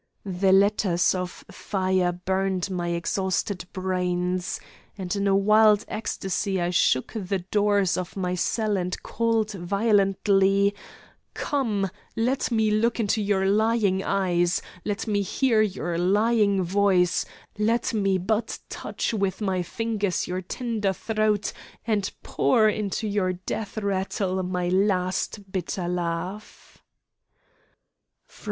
[0.25, 4.59] The letters of fire burned my exhausted brains,
[4.97, 10.73] and in a wild ecstasy I shook the doors of my cell and called violently:
[11.35, 11.87] "Come!
[12.15, 14.59] Let me look into your lying eyes!
[14.83, 17.23] Let me hear your lying voice!
[17.59, 21.53] Let me but touch with my fingers your tender throat
[21.85, 26.81] and pour into your death rattle my last bitter laugh!"